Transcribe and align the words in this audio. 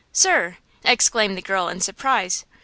"Sir!" 0.11 0.57
exclaimed 0.83 1.37
the 1.37 1.43
girl, 1.43 1.67
in 1.69 1.79
surprise. 1.79 2.43